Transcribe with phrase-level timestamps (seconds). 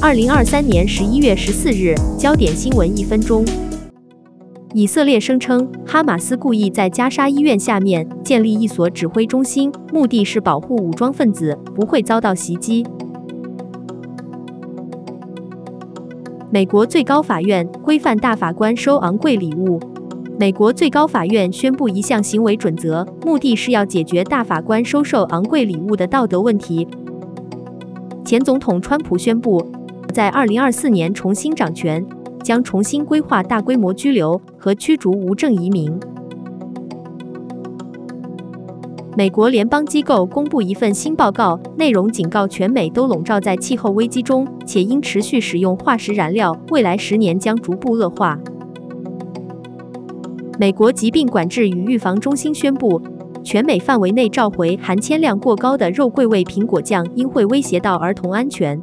[0.00, 3.44] 二零二三年十一月十四日，焦点新闻一分钟。
[4.72, 12.86] 以色列声称，哈马斯故意在加沙医院下面建立一所指挥中心，目的是保护武装分子不会遭到袭击。
[16.48, 19.80] 美国最高法院规范大法官收昂贵礼物。
[20.38, 26.86] 美国最高法院宣布一项行为准则，目的是要解决大法官收受昂贵礼物的道德问题。
[28.24, 29.66] 前总统川普宣布，
[30.12, 32.04] 在二零二四年重新掌权，
[32.42, 35.98] 将重新规划大规模居留和驱逐无证移民。
[39.16, 48.38] 美国联邦机构公布一份新报告，内容警告全美都笼罩在气候危机中，且因持续使用化石燃料，未来十年将逐步恶化。
[50.58, 53.00] 美国疾病管制与预防中心宣布，
[53.42, 58.80] 全美范围内召回含铅量过高的肉桂味苹果酱，因会威胁到儿童安全。